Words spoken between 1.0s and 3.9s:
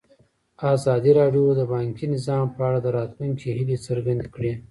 راډیو د بانکي نظام په اړه د راتلونکي هیلې